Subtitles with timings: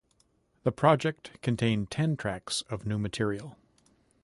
[0.63, 3.55] The project contained ten tracks of new material.